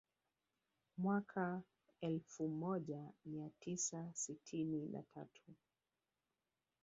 Mwaka 0.97 1.61
elfu 2.01 2.47
moja 2.47 3.09
mia 3.25 3.49
tisa 3.59 4.09
sitini 4.13 4.85
na 4.87 5.03
tatu 5.03 5.53